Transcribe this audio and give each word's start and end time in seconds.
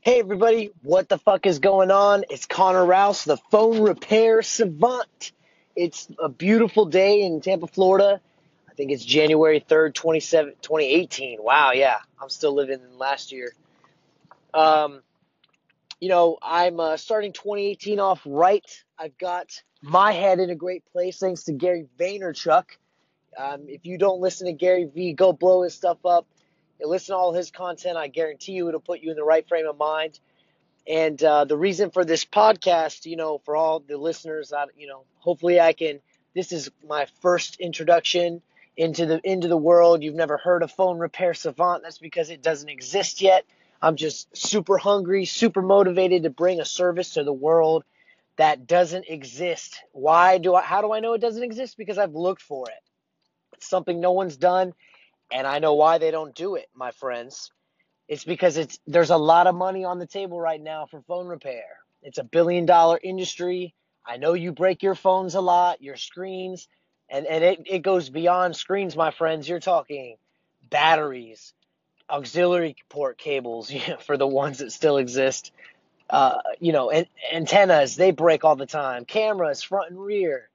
Hey 0.00 0.20
everybody, 0.20 0.70
what 0.84 1.08
the 1.08 1.18
fuck 1.18 1.44
is 1.44 1.58
going 1.58 1.90
on? 1.90 2.24
It's 2.30 2.46
Connor 2.46 2.86
Rouse, 2.86 3.24
the 3.24 3.36
phone 3.50 3.82
repair 3.82 4.42
savant. 4.42 5.32
It's 5.74 6.06
a 6.20 6.28
beautiful 6.28 6.84
day 6.84 7.22
in 7.22 7.40
Tampa, 7.40 7.66
Florida. 7.66 8.20
I 8.70 8.74
think 8.74 8.92
it's 8.92 9.04
January 9.04 9.60
3rd, 9.60 9.94
2018. 9.94 11.42
Wow, 11.42 11.72
yeah, 11.72 11.96
I'm 12.22 12.28
still 12.28 12.54
living 12.54 12.78
in 12.80 12.96
last 12.96 13.32
year. 13.32 13.52
Um, 14.54 15.02
you 16.00 16.08
know, 16.08 16.38
I'm 16.40 16.78
uh, 16.78 16.96
starting 16.96 17.32
2018 17.32 17.98
off 17.98 18.22
right. 18.24 18.64
I've 18.96 19.18
got 19.18 19.62
my 19.82 20.12
head 20.12 20.38
in 20.38 20.48
a 20.50 20.54
great 20.54 20.84
place 20.92 21.18
thanks 21.18 21.42
to 21.44 21.52
Gary 21.52 21.86
Vaynerchuk. 21.98 22.64
Um, 23.36 23.64
if 23.66 23.84
you 23.84 23.98
don't 23.98 24.20
listen 24.20 24.46
to 24.46 24.52
Gary 24.52 24.84
V, 24.84 25.12
go 25.12 25.32
blow 25.32 25.62
his 25.62 25.74
stuff 25.74 25.98
up. 26.06 26.24
Listen 26.80 27.14
to 27.14 27.18
all 27.18 27.32
his 27.32 27.50
content. 27.50 27.96
I 27.96 28.08
guarantee 28.08 28.52
you 28.52 28.68
it'll 28.68 28.80
put 28.80 29.00
you 29.00 29.10
in 29.10 29.16
the 29.16 29.24
right 29.24 29.46
frame 29.48 29.66
of 29.66 29.76
mind. 29.76 30.18
And 30.86 31.22
uh, 31.22 31.44
the 31.44 31.56
reason 31.56 31.90
for 31.90 32.04
this 32.04 32.24
podcast, 32.24 33.04
you 33.04 33.16
know, 33.16 33.38
for 33.44 33.56
all 33.56 33.80
the 33.80 33.98
listeners, 33.98 34.50
that 34.50 34.68
you 34.76 34.86
know, 34.86 35.04
hopefully 35.18 35.60
I 35.60 35.72
can. 35.72 36.00
This 36.34 36.52
is 36.52 36.70
my 36.86 37.06
first 37.20 37.58
introduction 37.60 38.42
into 38.76 39.06
the 39.06 39.20
into 39.24 39.48
the 39.48 39.56
world. 39.56 40.02
You've 40.02 40.14
never 40.14 40.38
heard 40.38 40.62
of 40.62 40.70
phone 40.70 40.98
repair 40.98 41.34
savant. 41.34 41.82
That's 41.82 41.98
because 41.98 42.30
it 42.30 42.42
doesn't 42.42 42.68
exist 42.68 43.20
yet. 43.20 43.44
I'm 43.82 43.96
just 43.96 44.34
super 44.36 44.78
hungry, 44.78 45.24
super 45.24 45.62
motivated 45.62 46.22
to 46.22 46.30
bring 46.30 46.60
a 46.60 46.64
service 46.64 47.14
to 47.14 47.24
the 47.24 47.32
world 47.32 47.84
that 48.36 48.66
doesn't 48.66 49.06
exist. 49.08 49.80
Why 49.92 50.38
do 50.38 50.54
I? 50.54 50.62
How 50.62 50.80
do 50.80 50.92
I 50.92 51.00
know 51.00 51.12
it 51.12 51.20
doesn't 51.20 51.42
exist? 51.42 51.76
Because 51.76 51.98
I've 51.98 52.14
looked 52.14 52.42
for 52.42 52.68
it. 52.68 52.82
It's 53.54 53.68
something 53.68 54.00
no 54.00 54.12
one's 54.12 54.36
done, 54.36 54.72
and 55.30 55.46
I 55.46 55.58
know 55.58 55.74
why 55.74 55.98
they 55.98 56.10
don't 56.10 56.34
do 56.34 56.54
it, 56.56 56.68
my 56.74 56.90
friends. 56.92 57.50
It's 58.08 58.24
because 58.24 58.56
it's 58.56 58.78
there's 58.86 59.10
a 59.10 59.16
lot 59.16 59.46
of 59.46 59.54
money 59.54 59.84
on 59.84 59.98
the 59.98 60.06
table 60.06 60.40
right 60.40 60.60
now 60.60 60.86
for 60.86 61.02
phone 61.02 61.26
repair. 61.26 61.64
It's 62.02 62.18
a 62.18 62.24
billion 62.24 62.64
dollar 62.66 62.98
industry. 63.02 63.74
I 64.06 64.16
know 64.16 64.32
you 64.32 64.52
break 64.52 64.82
your 64.82 64.94
phones 64.94 65.34
a 65.34 65.40
lot, 65.40 65.82
your 65.82 65.96
screens, 65.96 66.68
and, 67.10 67.26
and 67.26 67.44
it, 67.44 67.60
it 67.66 67.78
goes 67.80 68.08
beyond 68.08 68.56
screens, 68.56 68.96
my 68.96 69.10
friends. 69.10 69.48
You're 69.48 69.60
talking 69.60 70.16
batteries, 70.70 71.52
auxiliary 72.08 72.76
port 72.88 73.18
cables 73.18 73.70
for 74.06 74.16
the 74.16 74.26
ones 74.26 74.58
that 74.58 74.72
still 74.72 74.96
exist. 74.96 75.52
Uh, 76.08 76.38
you 76.58 76.72
know, 76.72 76.90
and 76.90 77.06
antennas, 77.34 77.96
they 77.96 78.12
break 78.12 78.44
all 78.44 78.56
the 78.56 78.64
time. 78.64 79.04
Cameras, 79.04 79.62
front 79.62 79.90
and 79.90 80.00
rear, 80.00 80.48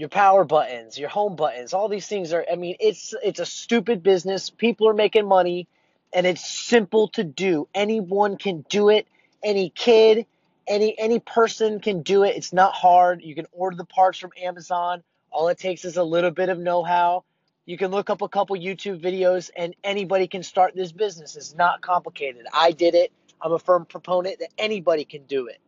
your 0.00 0.08
power 0.08 0.44
buttons, 0.44 0.98
your 0.98 1.10
home 1.10 1.36
buttons, 1.36 1.74
all 1.74 1.86
these 1.86 2.06
things 2.06 2.32
are 2.32 2.46
I 2.50 2.56
mean, 2.56 2.76
it's 2.80 3.14
it's 3.22 3.38
a 3.38 3.44
stupid 3.44 4.02
business. 4.02 4.48
People 4.48 4.88
are 4.88 4.94
making 4.94 5.28
money 5.28 5.68
and 6.10 6.26
it's 6.26 6.50
simple 6.50 7.08
to 7.08 7.22
do. 7.22 7.68
Anyone 7.74 8.38
can 8.38 8.64
do 8.70 8.88
it. 8.88 9.06
Any 9.44 9.68
kid, 9.68 10.24
any 10.66 10.98
any 10.98 11.18
person 11.18 11.80
can 11.80 12.00
do 12.00 12.24
it. 12.24 12.34
It's 12.34 12.50
not 12.50 12.72
hard. 12.72 13.20
You 13.20 13.34
can 13.34 13.44
order 13.52 13.76
the 13.76 13.84
parts 13.84 14.18
from 14.18 14.30
Amazon. 14.42 15.02
All 15.30 15.48
it 15.48 15.58
takes 15.58 15.84
is 15.84 15.98
a 15.98 16.02
little 16.02 16.30
bit 16.30 16.48
of 16.48 16.58
know-how. 16.58 17.24
You 17.66 17.76
can 17.76 17.90
look 17.90 18.08
up 18.08 18.22
a 18.22 18.28
couple 18.28 18.56
YouTube 18.56 19.02
videos 19.02 19.50
and 19.54 19.76
anybody 19.84 20.28
can 20.28 20.42
start 20.42 20.74
this 20.74 20.92
business. 20.92 21.36
It's 21.36 21.54
not 21.54 21.82
complicated. 21.82 22.46
I 22.54 22.72
did 22.72 22.94
it. 22.94 23.12
I'm 23.38 23.52
a 23.52 23.58
firm 23.58 23.84
proponent 23.84 24.38
that 24.38 24.48
anybody 24.56 25.04
can 25.04 25.24
do 25.24 25.48
it. 25.48 25.60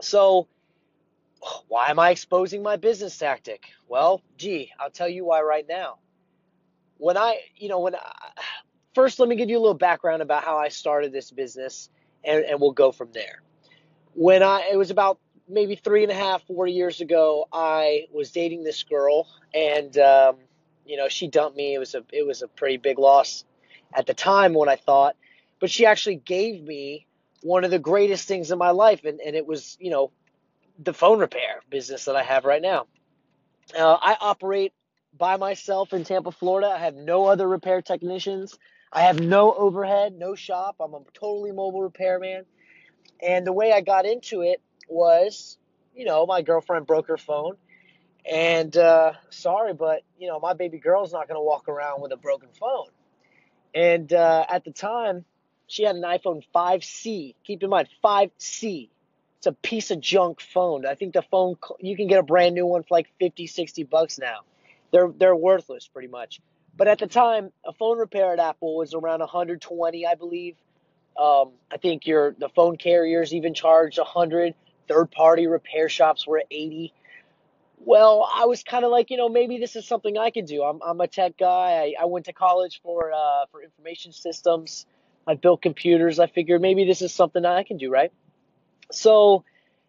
So, 0.00 0.48
why 1.68 1.88
am 1.88 1.98
I 1.98 2.10
exposing 2.10 2.62
my 2.62 2.76
business 2.76 3.16
tactic? 3.16 3.64
Well, 3.88 4.22
gee, 4.36 4.72
I'll 4.78 4.90
tell 4.90 5.08
you 5.08 5.24
why 5.24 5.40
right 5.42 5.66
now. 5.68 5.98
When 6.98 7.16
I, 7.16 7.40
you 7.56 7.68
know, 7.68 7.80
when 7.80 7.94
I, 7.94 8.12
first, 8.94 9.18
let 9.18 9.28
me 9.28 9.36
give 9.36 9.48
you 9.48 9.58
a 9.58 9.60
little 9.60 9.74
background 9.74 10.22
about 10.22 10.44
how 10.44 10.58
I 10.58 10.68
started 10.68 11.12
this 11.12 11.30
business, 11.30 11.88
and, 12.24 12.44
and 12.44 12.60
we'll 12.60 12.72
go 12.72 12.92
from 12.92 13.12
there. 13.12 13.42
When 14.14 14.42
I, 14.42 14.68
it 14.70 14.76
was 14.76 14.90
about 14.90 15.18
maybe 15.48 15.76
three 15.76 16.02
and 16.02 16.12
a 16.12 16.14
half, 16.14 16.46
four 16.46 16.66
years 16.66 17.00
ago, 17.00 17.48
I 17.52 18.06
was 18.12 18.30
dating 18.32 18.64
this 18.64 18.82
girl, 18.82 19.26
and 19.54 19.96
um, 19.98 20.36
you 20.84 20.96
know, 20.96 21.08
she 21.08 21.28
dumped 21.28 21.56
me. 21.56 21.74
It 21.74 21.78
was 21.78 21.94
a, 21.94 22.04
it 22.12 22.26
was 22.26 22.42
a 22.42 22.48
pretty 22.48 22.76
big 22.76 22.98
loss 22.98 23.44
at 23.94 24.06
the 24.06 24.14
time 24.14 24.52
when 24.52 24.68
I 24.68 24.76
thought, 24.76 25.16
but 25.58 25.70
she 25.70 25.86
actually 25.86 26.16
gave 26.16 26.62
me 26.62 27.06
one 27.42 27.64
of 27.64 27.70
the 27.70 27.78
greatest 27.78 28.28
things 28.28 28.50
in 28.50 28.58
my 28.58 28.70
life, 28.70 29.04
and, 29.04 29.20
and 29.20 29.34
it 29.34 29.46
was, 29.46 29.78
you 29.80 29.90
know, 29.90 30.10
the 30.82 30.94
phone 30.94 31.18
repair 31.18 31.60
business 31.68 32.06
that 32.06 32.16
I 32.16 32.22
have 32.22 32.44
right 32.44 32.62
now. 32.62 32.86
Uh, 33.76 33.96
I 34.00 34.16
operate 34.20 34.72
by 35.16 35.36
myself 35.36 35.92
in 35.92 36.04
Tampa, 36.04 36.32
Florida. 36.32 36.68
I 36.68 36.78
have 36.78 36.94
no 36.94 37.26
other 37.26 37.46
repair 37.46 37.82
technicians. 37.82 38.58
I 38.92 39.02
have 39.02 39.20
no 39.20 39.52
overhead, 39.52 40.14
no 40.18 40.34
shop. 40.34 40.76
I'm 40.80 40.94
a 40.94 41.00
totally 41.14 41.52
mobile 41.52 41.82
repairman. 41.82 42.44
And 43.22 43.46
the 43.46 43.52
way 43.52 43.72
I 43.72 43.82
got 43.82 44.06
into 44.06 44.42
it 44.42 44.60
was, 44.88 45.58
you 45.94 46.04
know, 46.04 46.26
my 46.26 46.42
girlfriend 46.42 46.86
broke 46.86 47.08
her 47.08 47.18
phone. 47.18 47.56
And 48.30 48.76
uh, 48.76 49.12
sorry, 49.30 49.74
but, 49.74 50.02
you 50.18 50.28
know, 50.28 50.40
my 50.40 50.54
baby 50.54 50.78
girl's 50.78 51.12
not 51.12 51.28
going 51.28 51.38
to 51.38 51.44
walk 51.44 51.68
around 51.68 52.00
with 52.02 52.12
a 52.12 52.16
broken 52.16 52.48
phone. 52.58 52.88
And 53.74 54.12
uh, 54.12 54.46
at 54.48 54.64
the 54.64 54.72
time, 54.72 55.24
she 55.66 55.84
had 55.84 55.94
an 55.94 56.02
iPhone 56.02 56.42
5C. 56.54 57.34
Keep 57.44 57.62
in 57.62 57.70
mind, 57.70 57.88
5C. 58.02 58.88
It's 59.40 59.46
a 59.46 59.52
piece 59.52 59.90
of 59.90 60.00
junk 60.00 60.42
phone. 60.42 60.84
I 60.84 60.94
think 60.94 61.14
the 61.14 61.22
phone, 61.22 61.56
you 61.78 61.96
can 61.96 62.08
get 62.08 62.18
a 62.18 62.22
brand 62.22 62.54
new 62.54 62.66
one 62.66 62.82
for 62.82 62.88
like 62.90 63.08
50, 63.18 63.46
60 63.46 63.84
bucks 63.84 64.18
now. 64.18 64.40
They're, 64.92 65.10
they're 65.16 65.34
worthless 65.34 65.88
pretty 65.88 66.08
much. 66.08 66.42
But 66.76 66.88
at 66.88 66.98
the 66.98 67.06
time, 67.06 67.50
a 67.64 67.72
phone 67.72 67.96
repair 67.96 68.34
at 68.34 68.38
Apple 68.38 68.76
was 68.76 68.92
around 68.92 69.20
120, 69.20 70.06
I 70.06 70.14
believe. 70.14 70.56
Um, 71.18 71.52
I 71.72 71.78
think 71.78 72.06
your 72.06 72.32
the 72.38 72.50
phone 72.50 72.76
carriers 72.76 73.32
even 73.32 73.54
charged 73.54 73.96
100. 73.96 74.54
Third 74.88 75.10
party 75.10 75.46
repair 75.46 75.88
shops 75.88 76.26
were 76.26 76.42
80. 76.50 76.92
Well, 77.78 78.28
I 78.30 78.44
was 78.44 78.62
kind 78.62 78.84
of 78.84 78.90
like, 78.90 79.10
you 79.10 79.16
know, 79.16 79.30
maybe 79.30 79.56
this 79.56 79.74
is 79.74 79.88
something 79.88 80.18
I 80.18 80.28
could 80.28 80.44
do. 80.44 80.64
I'm, 80.64 80.80
I'm 80.84 81.00
a 81.00 81.08
tech 81.08 81.38
guy. 81.38 81.94
I, 81.98 82.02
I 82.02 82.04
went 82.04 82.26
to 82.26 82.34
college 82.34 82.82
for 82.82 83.10
uh, 83.10 83.46
for 83.50 83.62
information 83.62 84.12
systems. 84.12 84.84
I 85.26 85.32
built 85.32 85.62
computers. 85.62 86.18
I 86.18 86.26
figured 86.26 86.60
maybe 86.60 86.84
this 86.84 87.00
is 87.00 87.14
something 87.14 87.46
I 87.46 87.62
can 87.62 87.78
do, 87.78 87.90
right? 87.90 88.12
So 88.90 89.44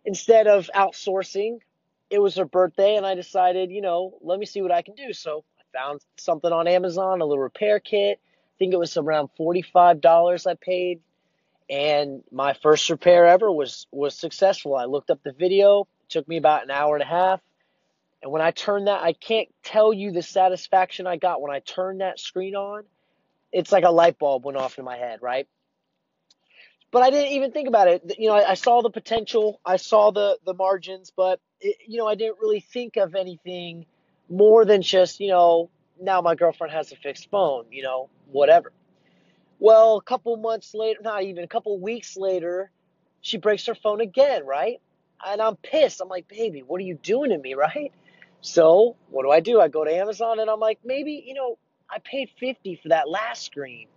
instead 0.05 0.47
of 0.47 0.69
outsourcing, 0.75 1.59
it 2.09 2.19
was 2.19 2.35
her 2.35 2.45
birthday, 2.45 2.97
and 2.97 3.05
I 3.05 3.15
decided, 3.15 3.71
you 3.71 3.81
know, 3.81 4.17
let 4.21 4.39
me 4.39 4.45
see 4.45 4.61
what 4.61 4.71
I 4.71 4.81
can 4.81 4.95
do. 4.95 5.13
So 5.13 5.43
I 5.59 5.77
found 5.77 6.01
something 6.17 6.51
on 6.51 6.67
Amazon, 6.67 7.21
a 7.21 7.25
little 7.25 7.41
repair 7.41 7.79
kit. 7.79 8.19
I 8.19 8.55
think 8.59 8.73
it 8.73 8.77
was 8.77 8.97
around 8.97 9.29
$45 9.39 10.47
I 10.47 10.55
paid. 10.55 10.99
And 11.69 12.21
my 12.31 12.53
first 12.53 12.89
repair 12.89 13.25
ever 13.27 13.49
was 13.49 13.87
was 13.91 14.13
successful. 14.13 14.75
I 14.75 14.85
looked 14.85 15.09
up 15.09 15.23
the 15.23 15.31
video. 15.31 15.87
It 16.03 16.09
took 16.09 16.27
me 16.27 16.35
about 16.35 16.63
an 16.63 16.71
hour 16.71 16.95
and 16.95 17.03
a 17.03 17.07
half. 17.07 17.39
And 18.21 18.31
when 18.31 18.41
I 18.41 18.51
turned 18.51 18.87
that, 18.87 19.01
I 19.01 19.13
can't 19.13 19.47
tell 19.63 19.93
you 19.93 20.11
the 20.11 20.21
satisfaction 20.21 21.07
I 21.07 21.15
got 21.15 21.41
when 21.41 21.51
I 21.51 21.59
turned 21.59 22.01
that 22.01 22.19
screen 22.19 22.55
on. 22.55 22.83
It's 23.53 23.71
like 23.71 23.85
a 23.85 23.89
light 23.89 24.19
bulb 24.19 24.43
went 24.43 24.57
off 24.57 24.77
in 24.79 24.85
my 24.85 24.97
head, 24.97 25.19
right? 25.21 25.47
But 26.91 27.03
I 27.03 27.09
didn't 27.09 27.31
even 27.31 27.51
think 27.51 27.67
about 27.67 27.87
it. 27.87 28.15
You 28.19 28.29
know, 28.29 28.35
I, 28.35 28.51
I 28.51 28.53
saw 28.55 28.81
the 28.81 28.89
potential, 28.89 29.59
I 29.65 29.77
saw 29.77 30.11
the 30.11 30.37
the 30.45 30.53
margins, 30.53 31.11
but 31.15 31.39
it, 31.61 31.77
you 31.87 31.97
know, 31.97 32.07
I 32.07 32.15
didn't 32.15 32.37
really 32.41 32.59
think 32.59 32.97
of 32.97 33.15
anything 33.15 33.85
more 34.29 34.65
than 34.65 34.81
just, 34.81 35.19
you 35.19 35.29
know, 35.29 35.69
now 35.99 36.21
my 36.21 36.35
girlfriend 36.35 36.73
has 36.73 36.91
a 36.91 36.95
fixed 36.95 37.29
phone, 37.29 37.65
you 37.71 37.83
know, 37.83 38.09
whatever. 38.31 38.71
Well, 39.59 39.97
a 39.97 40.01
couple 40.01 40.35
months 40.37 40.73
later, 40.73 40.99
not 41.03 41.23
even 41.23 41.43
a 41.43 41.47
couple 41.47 41.79
weeks 41.79 42.17
later, 42.17 42.71
she 43.21 43.37
breaks 43.37 43.67
her 43.67 43.75
phone 43.75 44.01
again, 44.01 44.45
right? 44.45 44.81
And 45.25 45.41
I'm 45.41 45.55
pissed. 45.57 46.01
I'm 46.01 46.09
like, 46.09 46.27
baby, 46.27 46.63
what 46.63 46.79
are 46.81 46.83
you 46.85 46.95
doing 46.95 47.29
to 47.29 47.37
me, 47.37 47.53
right? 47.55 47.91
So 48.41 48.95
what 49.09 49.23
do 49.23 49.31
I 49.31 49.39
do? 49.39 49.61
I 49.61 49.67
go 49.67 49.85
to 49.85 49.93
Amazon 49.93 50.39
and 50.39 50.49
I'm 50.49 50.59
like, 50.59 50.79
maybe, 50.83 51.23
you 51.25 51.35
know, 51.35 51.57
I 51.89 51.99
paid 52.03 52.29
50 52.39 52.79
for 52.81 52.89
that 52.89 53.07
last 53.07 53.43
screen. 53.43 53.87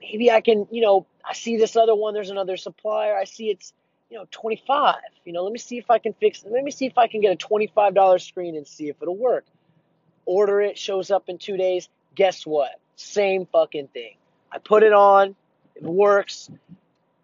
Maybe 0.00 0.30
I 0.30 0.40
can, 0.40 0.66
you 0.70 0.82
know, 0.82 1.06
I 1.28 1.32
see 1.34 1.56
this 1.56 1.76
other 1.76 1.94
one, 1.94 2.14
there's 2.14 2.30
another 2.30 2.56
supplier. 2.56 3.16
I 3.16 3.24
see 3.24 3.50
it's, 3.50 3.72
you 4.10 4.18
know, 4.18 4.26
25. 4.30 4.96
You 5.24 5.32
know, 5.32 5.42
let 5.42 5.52
me 5.52 5.58
see 5.58 5.78
if 5.78 5.90
I 5.90 5.98
can 5.98 6.12
fix 6.14 6.42
it. 6.42 6.52
Let 6.52 6.62
me 6.62 6.70
see 6.70 6.86
if 6.86 6.96
I 6.96 7.08
can 7.08 7.20
get 7.20 7.32
a 7.32 7.46
$25 7.46 8.20
screen 8.20 8.56
and 8.56 8.66
see 8.66 8.88
if 8.88 8.96
it'll 9.02 9.16
work. 9.16 9.44
Order 10.24 10.60
it, 10.60 10.78
shows 10.78 11.10
up 11.10 11.24
in 11.28 11.38
two 11.38 11.56
days. 11.56 11.88
Guess 12.14 12.46
what? 12.46 12.70
Same 12.96 13.46
fucking 13.46 13.88
thing. 13.88 14.16
I 14.50 14.58
put 14.58 14.82
it 14.82 14.92
on, 14.92 15.34
it 15.74 15.82
works, 15.82 16.50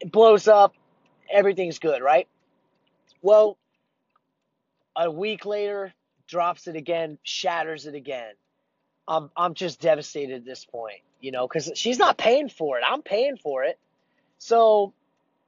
it 0.00 0.10
blows 0.10 0.48
up, 0.48 0.74
everything's 1.32 1.78
good, 1.78 2.02
right? 2.02 2.28
Well, 3.22 3.56
a 4.96 5.10
week 5.10 5.46
later, 5.46 5.94
drops 6.26 6.66
it 6.66 6.76
again, 6.76 7.18
shatters 7.22 7.86
it 7.86 7.94
again. 7.94 8.34
I'm 9.06 9.30
I'm 9.36 9.54
just 9.54 9.80
devastated 9.80 10.34
at 10.36 10.44
this 10.44 10.64
point, 10.64 11.00
you 11.20 11.32
know, 11.32 11.46
because 11.46 11.72
she's 11.74 11.98
not 11.98 12.16
paying 12.16 12.48
for 12.48 12.78
it. 12.78 12.84
I'm 12.86 13.02
paying 13.02 13.36
for 13.36 13.64
it. 13.64 13.78
So 14.38 14.92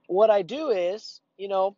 what 0.07 0.31
I 0.31 0.43
do 0.43 0.71
is, 0.71 1.21
you 1.37 1.49
know, 1.49 1.77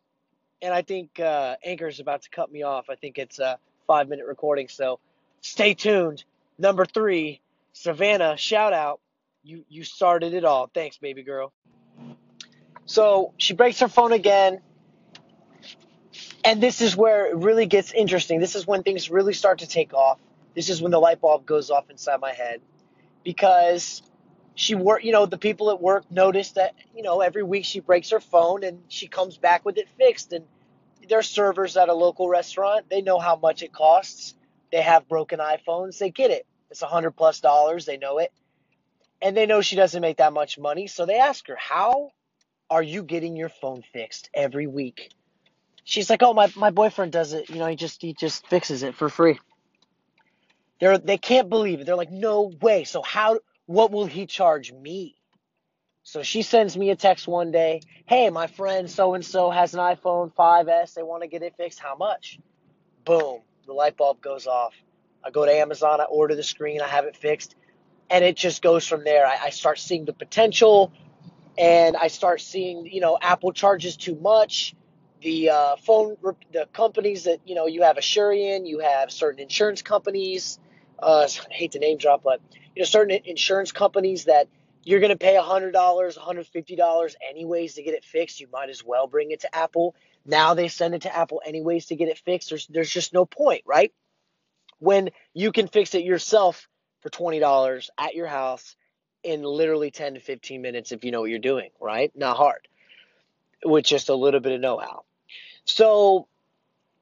and 0.62 0.72
I 0.72 0.82
think 0.82 1.20
uh, 1.20 1.56
Anchor's 1.64 1.94
is 1.94 2.00
about 2.00 2.22
to 2.22 2.30
cut 2.30 2.50
me 2.50 2.62
off. 2.62 2.88
I 2.90 2.94
think 2.96 3.18
it's 3.18 3.38
a 3.38 3.58
five 3.86 4.08
minute 4.08 4.26
recording, 4.26 4.68
so 4.68 4.98
stay 5.42 5.74
tuned. 5.74 6.24
Number 6.58 6.84
three, 6.86 7.40
Savannah, 7.72 8.36
shout 8.36 8.72
out. 8.72 9.00
You 9.42 9.64
you 9.68 9.84
started 9.84 10.34
it 10.34 10.44
all. 10.44 10.70
Thanks, 10.72 10.98
baby 10.98 11.22
girl. 11.22 11.52
So 12.86 13.32
she 13.36 13.52
breaks 13.52 13.80
her 13.80 13.88
phone 13.88 14.12
again. 14.12 14.60
And 16.44 16.62
this 16.62 16.80
is 16.80 16.96
where 16.96 17.26
it 17.26 17.36
really 17.36 17.66
gets 17.66 17.92
interesting. 17.92 18.38
This 18.38 18.54
is 18.54 18.66
when 18.66 18.84
things 18.84 19.10
really 19.10 19.32
start 19.32 19.58
to 19.58 19.66
take 19.66 19.92
off. 19.92 20.18
This 20.56 20.70
is 20.70 20.80
when 20.80 20.90
the 20.90 20.98
light 20.98 21.20
bulb 21.20 21.44
goes 21.44 21.70
off 21.70 21.90
inside 21.90 22.18
my 22.18 22.32
head. 22.32 22.62
Because 23.22 24.02
she 24.54 24.74
work 24.74 25.04
you 25.04 25.12
know 25.12 25.26
the 25.26 25.36
people 25.36 25.70
at 25.70 25.82
work 25.82 26.10
notice 26.10 26.52
that 26.52 26.74
you 26.94 27.02
know 27.02 27.20
every 27.20 27.42
week 27.42 27.66
she 27.66 27.80
breaks 27.80 28.10
her 28.10 28.20
phone 28.20 28.64
and 28.64 28.80
she 28.88 29.06
comes 29.06 29.36
back 29.36 29.64
with 29.64 29.76
it 29.76 29.86
fixed. 29.98 30.32
And 30.32 30.46
they're 31.08 31.22
servers 31.22 31.76
at 31.76 31.90
a 31.90 31.94
local 31.94 32.28
restaurant 32.28 32.86
they 32.90 33.02
know 33.02 33.18
how 33.18 33.36
much 33.36 33.62
it 33.62 33.72
costs. 33.72 34.34
They 34.72 34.80
have 34.80 35.08
broken 35.08 35.38
iphones. 35.38 35.98
They 35.98 36.10
get 36.10 36.30
it. 36.30 36.46
It's 36.70 36.82
a 36.82 36.86
hundred 36.86 37.12
plus 37.12 37.40
dollars. 37.40 37.84
They 37.84 37.98
know 37.98 38.18
it. 38.18 38.32
And 39.20 39.36
they 39.36 39.46
know 39.46 39.60
she 39.60 39.76
doesn't 39.76 40.00
make 40.00 40.16
that 40.16 40.32
much 40.32 40.58
money. 40.58 40.86
So 40.86 41.04
they 41.04 41.18
ask 41.18 41.46
her 41.48 41.56
how 41.56 42.12
are 42.70 42.82
you 42.82 43.02
getting 43.02 43.36
your 43.36 43.50
phone 43.50 43.82
fixed 43.92 44.30
every 44.32 44.66
week? 44.66 45.10
She's 45.84 46.08
like 46.08 46.22
oh 46.22 46.32
my, 46.32 46.50
my 46.56 46.70
boyfriend 46.70 47.12
does 47.12 47.34
it. 47.34 47.50
You 47.50 47.56
know 47.56 47.66
he 47.66 47.76
just 47.76 48.00
he 48.00 48.14
just 48.14 48.46
fixes 48.46 48.82
it 48.82 48.94
for 48.94 49.10
free 49.10 49.38
they're 50.80 50.98
they 50.98 51.18
can't 51.18 51.48
believe 51.48 51.80
it 51.80 51.86
they're 51.86 51.96
like 51.96 52.10
no 52.10 52.52
way 52.60 52.84
so 52.84 53.02
how 53.02 53.38
what 53.66 53.90
will 53.90 54.06
he 54.06 54.26
charge 54.26 54.72
me? 54.72 55.16
So 56.04 56.22
she 56.22 56.42
sends 56.42 56.76
me 56.76 56.90
a 56.90 56.96
text 56.96 57.26
one 57.26 57.50
day, 57.50 57.80
hey, 58.06 58.30
my 58.30 58.46
friend 58.46 58.88
so 58.88 59.14
and 59.14 59.24
so 59.24 59.50
has 59.50 59.74
an 59.74 59.80
iPhone 59.80 60.32
5S. 60.32 60.94
They 60.94 61.02
want 61.02 61.22
to 61.22 61.28
get 61.28 61.42
it 61.42 61.54
fixed. 61.56 61.80
How 61.80 61.96
much? 61.96 62.38
Boom, 63.04 63.40
the 63.66 63.72
light 63.72 63.96
bulb 63.96 64.20
goes 64.20 64.46
off. 64.46 64.74
I 65.24 65.30
go 65.30 65.44
to 65.44 65.52
Amazon, 65.52 66.00
I 66.00 66.04
order 66.04 66.36
the 66.36 66.44
screen, 66.44 66.80
I 66.80 66.86
have 66.86 67.04
it 67.04 67.16
fixed, 67.16 67.56
and 68.10 68.24
it 68.24 68.36
just 68.36 68.62
goes 68.62 68.86
from 68.86 69.02
there. 69.02 69.26
I, 69.26 69.46
I 69.46 69.50
start 69.50 69.80
seeing 69.80 70.04
the 70.04 70.12
potential, 70.12 70.92
and 71.58 71.96
I 71.96 72.08
start 72.08 72.40
seeing, 72.40 72.86
you 72.86 73.00
know, 73.00 73.18
Apple 73.20 73.52
charges 73.52 73.96
too 73.96 74.14
much. 74.16 74.74
The 75.22 75.50
uh, 75.50 75.76
phone, 75.76 76.16
the 76.52 76.68
companies 76.72 77.24
that, 77.24 77.40
you 77.46 77.56
know, 77.56 77.66
you 77.66 77.82
have 77.82 77.96
Asurion, 77.96 78.68
you 78.68 78.78
have 78.80 79.10
certain 79.10 79.40
insurance 79.40 79.82
companies. 79.82 80.60
Uh, 80.98 81.28
hate 81.50 81.72
to 81.72 81.78
name 81.78 81.98
drop, 81.98 82.22
but 82.22 82.40
you 82.74 82.80
know, 82.80 82.86
certain 82.86 83.20
insurance 83.24 83.72
companies 83.72 84.24
that 84.24 84.48
you're 84.86 85.00
going 85.00 85.10
to 85.10 85.16
pay 85.16 85.34
$100, 85.34 85.72
$150 85.72 87.14
anyways 87.28 87.74
to 87.74 87.82
get 87.82 87.94
it 87.94 88.04
fixed. 88.04 88.40
You 88.40 88.46
might 88.52 88.70
as 88.70 88.84
well 88.84 89.08
bring 89.08 89.32
it 89.32 89.40
to 89.40 89.54
Apple. 89.54 89.96
Now 90.24 90.54
they 90.54 90.68
send 90.68 90.94
it 90.94 91.02
to 91.02 91.14
Apple 91.14 91.42
anyways 91.44 91.86
to 91.86 91.96
get 91.96 92.08
it 92.08 92.18
fixed. 92.18 92.50
There's, 92.50 92.66
there's 92.68 92.90
just 92.90 93.12
no 93.12 93.26
point, 93.26 93.62
right? 93.66 93.92
When 94.78 95.10
you 95.34 95.50
can 95.50 95.66
fix 95.66 95.94
it 95.96 96.04
yourself 96.04 96.68
for 97.00 97.10
$20 97.10 97.88
at 97.98 98.14
your 98.14 98.28
house 98.28 98.76
in 99.24 99.42
literally 99.42 99.90
10 99.90 100.14
to 100.14 100.20
15 100.20 100.62
minutes 100.62 100.92
if 100.92 101.04
you 101.04 101.10
know 101.10 101.20
what 101.20 101.30
you're 101.30 101.40
doing, 101.40 101.70
right? 101.80 102.12
Not 102.14 102.36
hard, 102.36 102.68
with 103.64 103.84
just 103.84 104.08
a 104.08 104.14
little 104.14 104.40
bit 104.40 104.52
of 104.52 104.60
know 104.60 104.78
how. 104.78 105.02
So, 105.64 106.28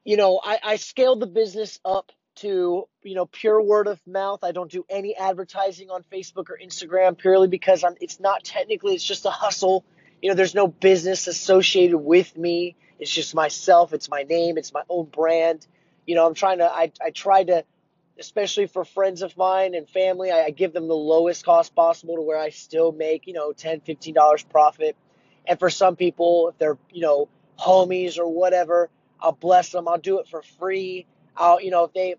you 0.05 0.17
know, 0.17 0.41
I, 0.43 0.59
I 0.63 0.77
scaled 0.77 1.21
the 1.21 1.27
business 1.27 1.81
up 1.85 2.13
to 2.37 2.89
you 3.03 3.15
know 3.15 3.27
pure 3.27 3.61
word 3.61 3.87
of 3.87 4.01
mouth. 4.07 4.41
I 4.43 4.53
don't 4.53 4.71
do 4.71 4.85
any 4.89 5.17
advertising 5.17 5.91
on 5.91 6.03
Facebook 6.13 6.51
or 6.51 6.59
Instagram 6.63 7.17
purely 7.17 7.49
because 7.49 7.85
I'm. 7.85 7.95
It's 8.01 8.21
not 8.21 8.45
technically. 8.45 8.95
It's 8.95 9.05
just 9.05 9.25
a 9.27 9.31
hustle. 9.31 9.85
You 10.23 10.31
know, 10.31 10.35
there's 10.35 10.55
no 10.55 10.67
business 10.67 11.27
associated 11.27 11.99
with 11.99 12.37
me. 12.37 12.77
It's 12.99 13.11
just 13.11 13.35
myself. 13.35 13.93
It's 13.93 14.09
my 14.09 14.23
name. 14.23 14.59
It's 14.59 14.73
my 14.73 14.83
own 14.89 15.07
brand. 15.07 15.67
You 16.07 16.15
know, 16.15 16.27
I'm 16.27 16.35
trying 16.35 16.59
to. 16.59 16.65
I 16.65 16.93
I 17.03 17.11
try 17.11 17.45
to, 17.45 17.65
especially 18.19 18.67
for 18.67 18.85
friends 18.85 19.23
of 19.23 19.37
mine 19.37 19.75
and 19.75 19.89
family. 19.89 20.31
I, 20.31 20.45
I 20.45 20.51
give 20.51 20.73
them 20.73 20.89
the 20.89 20.97
lowest 20.97 21.45
cost 21.45 21.75
possible 21.75 22.17
to 22.17 22.23
where 22.23 22.39
I 22.39 22.51
still 22.51 22.93
make 22.93 23.27
you 23.27 23.33
know 23.35 23.53
10 23.53 23.81
15 23.81 24.15
dollars 24.15 24.43
profit. 24.43 24.97
And 25.47 25.59
for 25.59 25.71
some 25.71 25.97
people, 25.97 26.49
if 26.49 26.59
they're 26.59 26.79
you 26.91 27.03
know 27.03 27.29
homies 27.59 28.19
or 28.19 28.27
whatever, 28.29 28.91
I'll 29.21 29.33
bless 29.33 29.71
them. 29.71 29.89
I'll 29.89 29.99
do 29.99 30.19
it 30.21 30.29
for 30.29 30.43
free. 30.59 31.07
I'll, 31.37 31.61
you 31.61 31.71
know, 31.71 31.85
if 31.85 31.93
they 31.93 32.15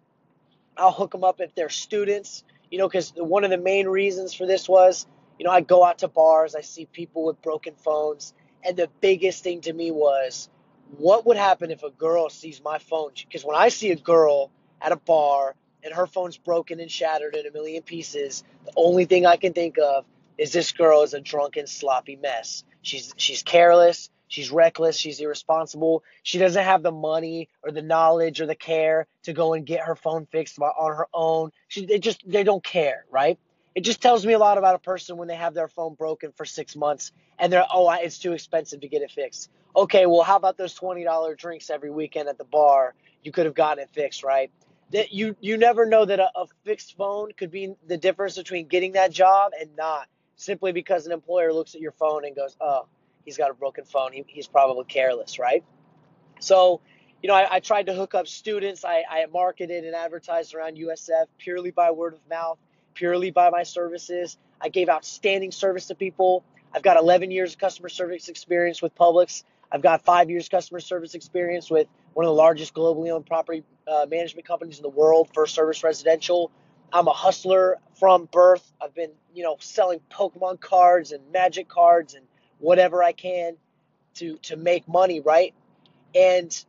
I'll 0.78 0.92
hook 0.92 1.12
them 1.12 1.24
up 1.24 1.40
if 1.40 1.56
they're 1.56 1.70
students, 1.70 2.44
you 2.70 2.78
know, 2.78 2.88
because 2.88 3.14
one 3.16 3.44
of 3.44 3.50
the 3.50 3.58
main 3.58 3.88
reasons 3.88 4.34
for 4.34 4.46
this 4.46 4.68
was, 4.68 5.08
you 5.40 5.46
know, 5.46 5.52
I 5.52 5.62
go 5.62 5.84
out 5.84 6.00
to 6.00 6.08
bars, 6.08 6.56
I 6.56 6.62
see 6.62 6.86
people 6.86 7.26
with 7.26 7.42
broken 7.42 7.76
phones, 7.76 8.34
and 8.64 8.78
the 8.78 8.90
biggest 9.02 9.44
thing 9.44 9.62
to 9.62 9.74
me 9.74 9.92
was, 9.92 10.50
what 10.98 11.26
would 11.26 11.38
happen 11.38 11.72
if 11.72 11.84
a 11.84 11.90
girl 11.90 12.30
sees 12.30 12.62
my 12.64 12.78
phone? 12.78 13.12
Because 13.16 13.44
when 13.44 13.56
I 13.56 13.70
see 13.70 13.92
a 13.92 13.96
girl 13.96 14.52
at 14.82 14.92
a 14.92 14.96
bar 14.96 15.56
and 15.84 15.94
her 15.94 16.08
phone's 16.08 16.38
broken 16.38 16.80
and 16.80 16.90
shattered 16.90 17.36
in 17.36 17.46
a 17.46 17.52
million 17.52 17.84
pieces, 17.84 18.44
the 18.66 18.72
only 18.76 19.06
thing 19.06 19.26
I 19.26 19.38
can 19.38 19.54
think 19.54 19.78
of 19.78 20.06
is 20.38 20.52
this 20.52 20.72
girl 20.72 21.04
is 21.04 21.14
a 21.14 21.22
drunken, 21.22 21.68
sloppy 21.68 22.16
mess. 22.16 22.64
She's 22.82 23.14
she's 23.18 23.44
careless. 23.44 24.10
She's 24.28 24.52
reckless. 24.52 24.98
She's 24.98 25.20
irresponsible. 25.20 26.04
She 26.24 26.40
doesn't 26.40 26.64
have 26.64 26.84
the 26.84 26.92
money 26.92 27.50
or 27.64 27.72
the 27.72 27.82
knowledge 27.82 28.42
or 28.42 28.46
the 28.46 28.56
care 28.56 29.08
to 29.24 29.34
go 29.34 29.54
and 29.54 29.66
get 29.66 29.82
her 29.82 29.96
phone 29.96 30.26
fixed 30.26 30.60
on 30.60 30.96
her 30.96 31.08
own. 31.14 31.52
She, 31.68 31.86
they 31.86 32.00
just 32.00 32.28
they 32.30 32.44
don't 32.44 32.64
care, 32.64 33.06
right? 33.12 33.38
It 33.76 33.82
just 33.82 34.02
tells 34.02 34.26
me 34.26 34.34
a 34.34 34.40
lot 34.40 34.58
about 34.58 34.76
a 34.76 34.80
person 34.80 35.18
when 35.18 35.28
they 35.28 35.36
have 35.36 35.54
their 35.54 35.68
phone 35.68 35.96
broken 35.96 36.32
for 36.32 36.46
six 36.46 36.76
months 36.76 37.12
and 37.38 37.52
they're 37.52 37.66
oh 37.72 37.90
it's 37.92 38.20
too 38.20 38.34
expensive 38.34 38.82
to 38.82 38.88
get 38.88 39.02
it 39.02 39.12
fixed. 39.12 39.50
Okay, 39.76 40.06
well 40.06 40.24
how 40.24 40.38
about 40.38 40.58
those 40.58 40.74
twenty 40.74 41.04
dollar 41.04 41.36
drinks 41.36 41.70
every 41.70 41.92
weekend 41.92 42.30
at 42.30 42.38
the 42.38 42.46
bar? 42.46 42.96
You 43.24 43.32
could 43.32 43.46
have 43.46 43.56
gotten 43.56 43.84
it 43.84 43.90
fixed, 43.92 44.24
right? 44.24 44.50
That 44.92 45.14
you 45.14 45.36
you 45.40 45.58
never 45.58 45.86
know 45.86 46.06
that 46.06 46.20
a, 46.20 46.30
a 46.36 46.48
fixed 46.64 46.96
phone 46.98 47.32
could 47.38 47.52
be 47.52 47.74
the 47.88 47.98
difference 47.98 48.38
between 48.38 48.68
getting 48.68 48.94
that 48.94 49.12
job 49.12 49.52
and 49.60 49.70
not 49.76 50.08
simply 50.38 50.72
because 50.72 51.06
an 51.06 51.12
employer 51.12 51.54
looks 51.54 51.76
at 51.76 51.82
your 51.82 51.92
phone 51.94 52.26
and 52.26 52.36
goes, 52.36 52.56
oh 52.60 52.88
he's 53.26 53.38
got 53.38 53.52
a 53.52 53.54
broken 53.54 53.86
phone. 53.86 54.14
He, 54.14 54.24
he's 54.28 54.48
probably 54.48 54.86
careless, 54.86 55.40
right? 55.40 55.64
So, 56.40 56.82
you 57.22 57.28
know, 57.28 57.36
I, 57.36 57.56
I 57.56 57.60
tried 57.60 57.88
to 57.88 57.94
hook 57.94 58.14
up 58.16 58.28
students. 58.28 58.86
I, 58.86 59.04
I 59.10 59.26
marketed 59.32 59.84
and 59.84 59.96
advertised 59.96 60.54
around 60.54 60.78
USF 60.78 61.26
purely 61.38 61.72
by 61.72 61.92
word 61.92 62.14
of 62.14 62.20
mouth, 62.30 62.60
purely 62.94 63.32
by 63.32 63.50
my 63.50 63.64
services. 63.64 64.38
I 64.62 64.70
gave 64.70 64.90
outstanding 64.90 65.52
service 65.52 65.88
to 65.88 65.96
people. 65.96 66.44
I've 66.74 66.84
got 66.84 66.98
11 66.98 67.32
years 67.32 67.54
of 67.54 67.60
customer 67.60 67.90
service 67.90 68.30
experience 68.30 68.82
with 68.82 68.96
Publix. 68.96 69.44
I've 69.72 69.82
got 69.82 70.04
five 70.06 70.30
years 70.30 70.48
customer 70.50 70.80
service 70.80 71.16
experience 71.16 71.70
with 71.70 71.88
one 72.14 72.26
of 72.26 72.30
the 72.30 72.36
largest 72.36 72.74
globally 72.74 73.12
owned 73.12 73.26
property 73.26 73.64
uh, 73.88 74.06
management 74.10 74.48
companies 74.48 74.78
in 74.78 74.84
the 74.84 74.90
world, 74.90 75.30
First 75.34 75.56
Service 75.56 75.84
Residential. 75.84 76.52
I'm 76.94 77.08
a 77.08 77.14
hustler 77.14 77.78
from 78.00 78.30
birth. 78.32 78.72
I've 78.82 78.94
been, 78.94 79.12
you 79.34 79.44
know, 79.44 79.58
selling 79.60 80.00
Pokemon 80.12 80.60
cards 80.62 81.12
and 81.12 81.32
Magic 81.32 81.68
cards 81.68 82.14
and 82.14 82.26
whatever 82.60 83.04
I 83.04 83.12
can 83.12 83.58
to 84.16 84.38
to 84.44 84.56
make 84.56 84.88
money, 84.88 85.20
right? 85.20 85.54
And 86.14 86.66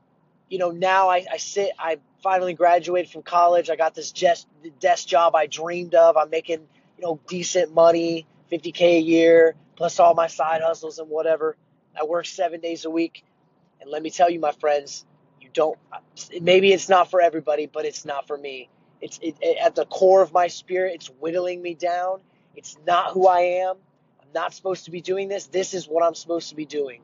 you 0.49 0.59
know, 0.59 0.71
now 0.71 1.09
I, 1.09 1.25
I 1.33 1.37
sit, 1.39 1.73
I 1.79 1.99
finally 2.23 2.55
graduated 2.55 3.11
from 3.11 3.23
college. 3.23 3.71
I 3.71 3.77
got 3.77 3.95
this 3.95 4.13
just 4.13 4.47
desk 4.81 5.09
job 5.09 5.35
I 5.35 5.47
dreamed 5.47 5.95
of. 5.95 6.17
I'm 6.17 6.31
making, 6.31 6.61
you 6.97 7.05
know, 7.05 7.21
decent 7.27 7.75
money, 7.75 8.27
50k 8.53 8.81
a 8.81 9.01
year, 9.01 9.55
plus 9.75 9.99
all 9.99 10.15
my 10.15 10.29
side 10.29 10.63
hustles 10.63 10.99
and 10.99 11.09
whatever. 11.09 11.57
I 12.01 12.05
work 12.05 12.27
seven 12.27 12.61
days 12.61 12.85
a 12.85 12.91
week, 12.91 13.25
and 13.81 13.91
let 13.91 14.03
me 14.03 14.11
tell 14.11 14.31
you, 14.31 14.39
my 14.39 14.53
friends, 14.53 15.05
you 15.41 15.49
don't. 15.53 15.79
Maybe 16.41 16.73
it's 16.73 16.89
not 16.89 17.11
for 17.11 17.21
everybody, 17.21 17.67
but 17.67 17.85
it's 17.85 18.05
not 18.05 18.27
for 18.27 18.37
me. 18.37 18.69
It's 19.01 19.19
it, 19.23 19.37
it, 19.41 19.59
at 19.59 19.75
the 19.75 19.87
core 19.87 20.23
of 20.23 20.33
my 20.33 20.47
spirit. 20.47 20.95
It's 20.95 21.09
whittling 21.09 21.61
me 21.61 21.75
down. 21.75 22.21
It's 22.55 22.77
not 22.87 23.13
who 23.13 23.27
I 23.27 23.41
am 23.41 23.77
not 24.35 24.55
supposed 24.55 24.85
to 24.87 24.91
be 24.91 25.01
doing 25.01 25.29
this. 25.29 25.47
This 25.47 25.75
is 25.75 25.87
what 25.87 26.05
I'm 26.05 26.15
supposed 26.15 26.51
to 26.51 26.55
be 26.55 26.67
doing. 26.67 27.03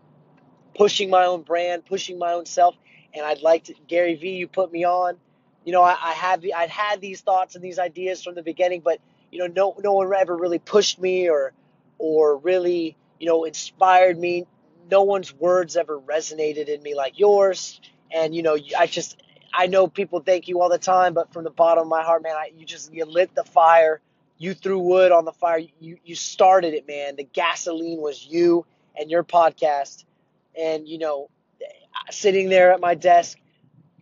Pushing 0.75 1.11
my 1.11 1.25
own 1.25 1.43
brand, 1.43 1.85
pushing 1.85 2.19
my 2.19 2.33
own 2.33 2.47
self. 2.47 2.76
And 3.14 3.25
I'd 3.25 3.43
like 3.43 3.64
to, 3.64 3.75
Gary 3.87 4.14
Vee, 4.14 4.37
you 4.37 4.49
put 4.49 4.73
me 4.73 4.85
on. 4.85 5.17
You 5.64 5.73
know, 5.73 5.83
I, 5.83 5.97
I 6.00 6.12
had 6.12 6.41
the, 6.41 6.55
I'd 6.55 6.71
had 6.71 7.00
these 7.00 7.21
thoughts 7.21 7.55
and 7.55 7.62
these 7.62 7.79
ideas 7.79 8.23
from 8.23 8.35
the 8.35 8.43
beginning, 8.43 8.81
but 8.85 8.99
you 9.31 9.38
know, 9.38 9.47
no, 9.47 9.76
no 9.83 9.95
one 9.95 10.12
ever 10.12 10.37
really 10.37 10.59
pushed 10.59 11.00
me 11.00 11.29
or, 11.29 11.52
or 11.99 12.38
really, 12.38 12.97
you 13.19 13.26
know, 13.26 13.45
inspired 13.45 14.19
me. 14.19 14.47
No 14.91 15.02
one's 15.02 15.33
words 15.33 15.76
ever 15.76 15.99
resonated 16.00 16.69
in 16.69 16.83
me 16.83 16.95
like 16.95 17.19
yours. 17.19 17.81
And 18.11 18.35
you 18.35 18.43
know, 18.43 18.59
I 18.79 18.87
just, 18.87 19.23
I 19.55 19.67
know 19.67 19.87
people 19.87 20.21
thank 20.21 20.49
you 20.49 20.61
all 20.61 20.69
the 20.69 20.79
time, 20.79 21.14
but 21.14 21.33
from 21.33 21.45
the 21.45 21.50
bottom 21.50 21.83
of 21.83 21.88
my 21.88 22.02
heart, 22.02 22.23
man, 22.23 22.35
I, 22.35 22.50
you 22.57 22.67
just, 22.67 22.93
you 22.93 23.05
lit 23.05 23.35
the 23.35 23.45
fire 23.45 24.00
you 24.43 24.55
threw 24.55 24.81
wood 24.81 25.13
on 25.13 25.25
the 25.25 25.33
fire. 25.33 25.63
You 25.79 25.99
you 26.05 26.17
started 26.17 26.75
it, 26.75 26.89
man. 26.89 27.15
The 27.15 27.23
gasoline 27.23 28.01
was 28.01 28.27
you 28.27 28.67
and 28.99 29.09
your 29.09 29.23
podcast. 29.23 30.05
And 30.61 30.89
you 30.89 30.99
know, 30.99 31.31
sitting 32.11 32.49
there 32.49 32.73
at 32.73 32.81
my 32.81 32.97
desk 32.97 33.39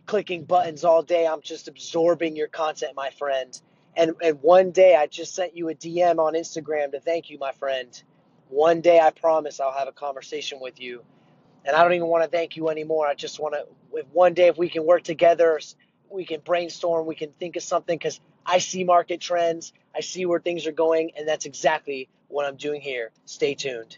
clicking 0.07 0.45
buttons 0.45 0.83
all 0.83 1.03
day, 1.03 1.27
I'm 1.27 1.41
just 1.41 1.67
absorbing 1.67 2.35
your 2.35 2.47
content, 2.47 2.93
my 2.95 3.11
friend. 3.11 3.61
And 3.95 4.13
and 4.23 4.41
one 4.41 4.71
day 4.71 4.95
I 4.95 5.05
just 5.05 5.35
sent 5.35 5.55
you 5.55 5.69
a 5.69 5.75
DM 5.75 6.17
on 6.17 6.33
Instagram 6.33 6.91
to 6.93 6.99
thank 6.99 7.29
you, 7.29 7.37
my 7.37 7.51
friend. 7.51 8.01
One 8.49 8.81
day 8.81 8.99
I 8.99 9.11
promise 9.11 9.59
I'll 9.59 9.71
have 9.71 9.87
a 9.87 9.93
conversation 9.93 10.59
with 10.59 10.81
you. 10.81 11.03
And 11.65 11.75
I 11.75 11.83
don't 11.83 11.93
even 11.93 12.07
want 12.07 12.23
to 12.23 12.29
thank 12.29 12.55
you 12.55 12.69
anymore. 12.69 13.05
I 13.05 13.13
just 13.13 13.39
want 13.39 13.53
to 13.53 13.67
if 13.93 14.07
one 14.07 14.33
day 14.33 14.47
if 14.47 14.57
we 14.57 14.69
can 14.69 14.87
work 14.87 15.03
together, 15.03 15.59
we 16.11 16.25
can 16.25 16.41
brainstorm, 16.41 17.05
we 17.05 17.15
can 17.15 17.31
think 17.39 17.55
of 17.55 17.63
something 17.63 17.97
cuz 17.97 18.19
I 18.45 18.57
see 18.59 18.83
market 18.83 19.21
trends. 19.21 19.73
I 19.95 20.01
see 20.01 20.25
where 20.25 20.39
things 20.39 20.65
are 20.67 20.71
going, 20.71 21.11
and 21.17 21.27
that's 21.27 21.45
exactly 21.45 22.09
what 22.27 22.45
I'm 22.45 22.55
doing 22.55 22.81
here. 22.81 23.11
Stay 23.25 23.55
tuned. 23.55 23.97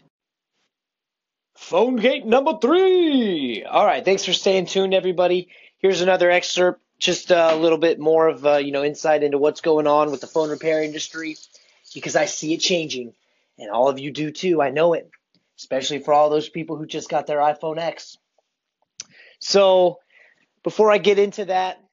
Phone 1.56 1.96
gate 1.96 2.26
number 2.26 2.58
three. 2.60 3.64
All 3.64 3.86
right, 3.86 4.04
thanks 4.04 4.24
for 4.24 4.32
staying 4.32 4.66
tuned, 4.66 4.92
everybody. 4.92 5.48
Here's 5.78 6.00
another 6.00 6.30
excerpt, 6.30 6.82
just 6.98 7.30
a 7.30 7.54
little 7.54 7.78
bit 7.78 8.00
more 8.00 8.28
of 8.28 8.44
uh, 8.44 8.56
you 8.56 8.72
know 8.72 8.82
insight 8.82 9.22
into 9.22 9.38
what's 9.38 9.60
going 9.60 9.86
on 9.86 10.10
with 10.10 10.20
the 10.20 10.26
phone 10.26 10.50
repair 10.50 10.82
industry, 10.82 11.36
because 11.94 12.16
I 12.16 12.24
see 12.24 12.54
it 12.54 12.58
changing, 12.58 13.14
and 13.58 13.70
all 13.70 13.88
of 13.88 14.00
you 14.00 14.10
do 14.10 14.32
too. 14.32 14.60
I 14.60 14.70
know 14.70 14.94
it, 14.94 15.08
especially 15.58 16.00
for 16.00 16.12
all 16.12 16.28
those 16.28 16.48
people 16.48 16.76
who 16.76 16.86
just 16.86 17.08
got 17.08 17.26
their 17.26 17.38
iPhone 17.38 17.78
X. 17.78 18.18
So, 19.38 20.00
before 20.64 20.90
I 20.90 20.98
get 20.98 21.18
into 21.18 21.44
that, 21.44 21.83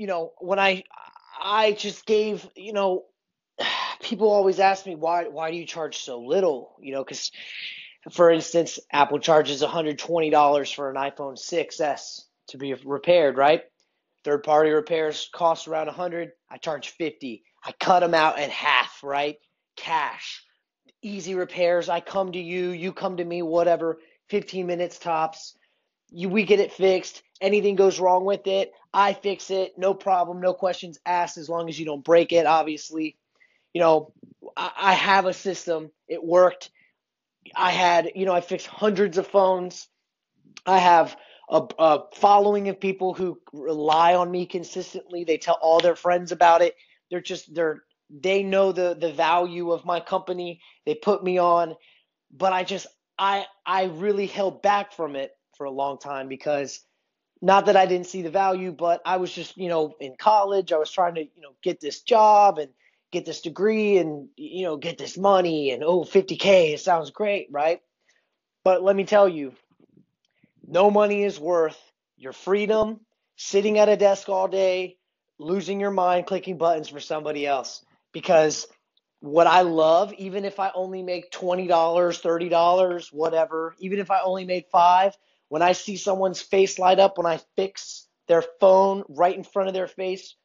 you 0.00 0.06
know, 0.06 0.32
when 0.38 0.58
I 0.58 0.84
I 1.38 1.72
just 1.72 2.06
gave, 2.06 2.48
you 2.56 2.72
know, 2.72 3.04
people 4.02 4.30
always 4.30 4.58
ask 4.58 4.86
me 4.86 4.94
why 4.94 5.24
why 5.24 5.50
do 5.50 5.58
you 5.58 5.66
charge 5.66 5.98
so 5.98 6.20
little? 6.20 6.74
You 6.80 6.94
know, 6.94 7.04
because 7.04 7.30
for 8.10 8.30
instance, 8.30 8.78
Apple 8.90 9.18
charges 9.18 9.62
$120 9.62 10.74
for 10.74 10.90
an 10.90 10.96
iPhone 10.96 11.38
6s 11.38 12.20
to 12.48 12.56
be 12.56 12.72
repaired, 12.72 13.36
right? 13.36 13.60
Third 14.24 14.42
party 14.42 14.70
repairs 14.70 15.28
cost 15.34 15.68
around 15.68 15.86
100. 15.86 16.30
I 16.50 16.56
charge 16.56 16.88
50. 16.88 17.42
I 17.62 17.72
cut 17.72 18.00
them 18.00 18.14
out 18.14 18.38
in 18.38 18.48
half, 18.48 19.00
right? 19.02 19.36
Cash. 19.76 20.42
Easy 21.02 21.34
repairs. 21.34 21.90
I 21.90 22.00
come 22.00 22.32
to 22.32 22.40
you, 22.40 22.70
you 22.70 22.94
come 22.94 23.18
to 23.18 23.24
me, 23.24 23.42
whatever. 23.42 23.98
15 24.30 24.66
minutes 24.66 24.98
tops. 24.98 25.58
You, 26.12 26.28
we 26.28 26.44
get 26.44 26.60
it 26.60 26.72
fixed. 26.72 27.22
Anything 27.40 27.76
goes 27.76 27.98
wrong 27.98 28.24
with 28.24 28.46
it, 28.46 28.72
I 28.92 29.14
fix 29.14 29.50
it. 29.50 29.78
No 29.78 29.94
problem. 29.94 30.40
No 30.40 30.52
questions 30.52 30.98
asked 31.06 31.38
as 31.38 31.48
long 31.48 31.68
as 31.68 31.78
you 31.78 31.86
don't 31.86 32.04
break 32.04 32.32
it, 32.32 32.46
obviously. 32.46 33.16
You 33.72 33.80
know, 33.80 34.12
I, 34.56 34.70
I 34.76 34.92
have 34.94 35.26
a 35.26 35.32
system. 35.32 35.90
It 36.08 36.22
worked 36.22 36.70
I 37.56 37.70
had, 37.70 38.12
you 38.14 38.26
know, 38.26 38.32
I 38.32 38.40
fixed 38.40 38.66
hundreds 38.66 39.18
of 39.18 39.26
phones. 39.26 39.88
I 40.66 40.78
have 40.78 41.16
a, 41.48 41.62
a, 41.78 42.04
following 42.14 42.68
of 42.68 42.80
people 42.80 43.14
who 43.14 43.40
rely 43.52 44.14
on 44.14 44.30
me 44.30 44.46
consistently. 44.46 45.24
They 45.24 45.38
tell 45.38 45.58
all 45.60 45.80
their 45.80 45.96
friends 45.96 46.32
about 46.32 46.62
it. 46.62 46.76
They're 47.10 47.20
just 47.20 47.54
they're 47.54 47.82
they 48.08 48.42
know 48.42 48.72
the 48.72 48.96
the 48.98 49.12
value 49.12 49.72
of 49.72 49.84
my 49.84 50.00
company. 50.00 50.60
They 50.86 50.94
put 50.94 51.24
me 51.24 51.38
on, 51.38 51.74
but 52.30 52.52
I 52.52 52.62
just 52.62 52.86
I 53.18 53.46
I 53.66 53.84
really 53.84 54.26
held 54.26 54.62
back 54.62 54.92
from 54.92 55.16
it 55.16 55.32
for 55.60 55.66
a 55.66 55.70
long 55.70 55.98
time 55.98 56.26
because 56.26 56.80
not 57.42 57.66
that 57.66 57.76
I 57.76 57.84
didn't 57.84 58.06
see 58.06 58.22
the 58.22 58.30
value, 58.30 58.72
but 58.72 59.02
I 59.04 59.18
was 59.18 59.30
just, 59.30 59.58
you 59.58 59.68
know, 59.68 59.94
in 60.00 60.14
college, 60.18 60.72
I 60.72 60.78
was 60.78 60.90
trying 60.90 61.16
to, 61.16 61.20
you 61.20 61.42
know, 61.42 61.52
get 61.62 61.80
this 61.80 62.00
job 62.00 62.56
and 62.56 62.70
get 63.10 63.26
this 63.26 63.40
degree 63.40 63.98
and 63.98 64.28
you 64.36 64.64
know 64.64 64.76
get 64.76 64.98
this 64.98 65.18
money 65.18 65.72
and 65.72 65.82
oh 65.82 66.02
50k 66.02 66.74
it 66.74 66.80
sounds 66.80 67.10
great 67.10 67.48
right? 67.50 67.80
But 68.64 68.82
let 68.82 68.94
me 68.94 69.04
tell 69.04 69.28
you 69.28 69.52
no 70.66 70.90
money 70.90 71.24
is 71.24 71.38
worth 71.38 71.78
your 72.16 72.32
freedom 72.32 73.00
sitting 73.36 73.78
at 73.78 73.88
a 73.88 73.96
desk 73.96 74.28
all 74.28 74.48
day 74.48 74.96
losing 75.38 75.80
your 75.80 75.90
mind 75.90 76.26
clicking 76.26 76.58
buttons 76.58 76.88
for 76.88 77.00
somebody 77.00 77.46
else. 77.46 77.84
Because 78.12 78.66
what 79.20 79.46
I 79.46 79.62
love 79.62 80.12
even 80.14 80.44
if 80.44 80.60
I 80.60 80.70
only 80.74 81.02
make 81.02 81.32
$20 81.32 81.68
$30 81.68 83.12
whatever 83.12 83.74
even 83.78 83.98
if 83.98 84.10
I 84.10 84.20
only 84.22 84.44
made 84.44 84.66
5 84.70 85.16
when 85.50 85.62
I 85.62 85.72
see 85.72 85.96
someone's 85.96 86.40
face 86.40 86.78
light 86.78 87.00
up 87.00 87.18
when 87.18 87.26
I 87.26 87.40
fix 87.56 88.06
their 88.28 88.42
phone 88.60 89.02
right 89.08 89.36
in 89.36 89.44
front 89.44 89.68
of 89.68 89.74
their 89.74 89.88
face 89.88 90.36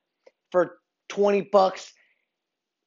for 0.52 0.80
20 1.10 1.42
bucks 1.42 1.94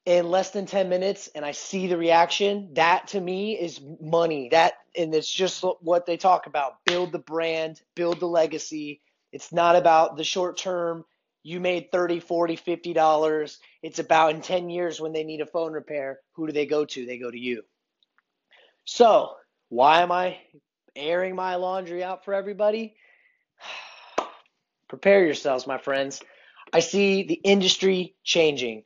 in 0.05 0.29
less 0.29 0.51
than 0.51 0.67
10 0.67 0.89
minutes 0.89 1.31
and 1.35 1.45
I 1.45 1.53
see 1.53 1.87
the 1.87 1.97
reaction, 1.97 2.71
that 2.75 3.09
to 3.09 3.21
me 3.21 3.59
is 3.59 3.81
money. 4.01 4.49
That 4.51 4.75
and 4.97 5.15
it's 5.15 5.33
just 5.33 5.65
what 5.81 6.07
they 6.07 6.17
talk 6.17 6.47
about. 6.47 6.85
Build 6.85 7.13
the 7.13 7.21
brand, 7.21 7.81
build 7.95 8.19
the 8.19 8.27
legacy. 8.27 9.01
It's 9.33 9.53
not 9.53 9.77
about 9.77 10.17
the 10.17 10.25
short 10.25 10.57
term 10.57 11.05
you 11.45 11.61
made 11.61 11.93
30, 11.93 12.19
40, 12.19 12.57
50 12.57 12.93
dollars. 12.95 13.59
It's 13.83 14.01
about 14.01 14.35
in 14.35 14.41
10 14.41 14.71
years 14.71 15.01
when 15.01 15.13
they 15.13 15.23
need 15.23 15.41
a 15.41 15.47
phone 15.47 15.73
repair, 15.73 16.19
who 16.33 16.49
do 16.49 16.53
they 16.53 16.67
go 16.67 16.85
to? 16.85 17.07
They 17.07 17.19
go 17.19 17.31
to 17.31 17.39
you. 17.39 17.63
So, 18.85 19.35
why 19.69 20.03
am 20.03 20.11
I 20.11 20.39
airing 20.99 21.35
my 21.35 21.57
laundry 21.57 22.03
out 22.03 22.25
for 22.25 22.35
everybody? 22.35 22.97
Prepare 24.89 25.25
yourselves, 25.25 25.67
my 25.67 25.79
friends. 25.79 26.21
I 26.73 26.81
see 26.81 27.23
the 27.23 27.35
industry 27.35 28.15
changing 28.25 28.85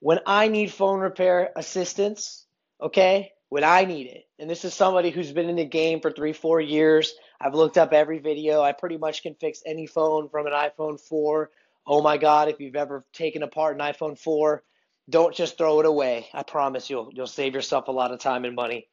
when 0.00 0.20
I 0.26 0.48
need 0.48 0.72
phone 0.72 1.00
repair 1.00 1.50
assistance, 1.56 2.46
okay, 2.80 3.32
when 3.48 3.64
I 3.64 3.84
need 3.84 4.06
it, 4.06 4.24
and 4.38 4.48
this 4.48 4.64
is 4.64 4.74
somebody 4.74 5.10
who's 5.10 5.32
been 5.32 5.48
in 5.48 5.56
the 5.56 5.64
game 5.64 6.00
for 6.00 6.10
three, 6.10 6.32
four 6.32 6.60
years, 6.60 7.14
I've 7.40 7.54
looked 7.54 7.78
up 7.78 7.92
every 7.92 8.18
video. 8.18 8.62
I 8.62 8.72
pretty 8.72 8.96
much 8.96 9.22
can 9.22 9.34
fix 9.34 9.62
any 9.64 9.86
phone 9.86 10.28
from 10.28 10.46
an 10.46 10.52
iPhone 10.52 11.00
4. 11.00 11.50
Oh 11.86 12.02
my 12.02 12.16
God, 12.16 12.48
if 12.48 12.60
you've 12.60 12.76
ever 12.76 13.04
taken 13.12 13.42
apart 13.42 13.80
an 13.80 13.80
iPhone 13.80 14.18
4, 14.18 14.62
don't 15.08 15.34
just 15.34 15.56
throw 15.56 15.80
it 15.80 15.86
away. 15.86 16.26
I 16.34 16.42
promise 16.42 16.90
you'll 16.90 17.10
you'll 17.12 17.26
save 17.26 17.54
yourself 17.54 17.88
a 17.88 17.92
lot 17.92 18.12
of 18.12 18.18
time 18.18 18.44
and 18.44 18.54
money. 18.54 18.88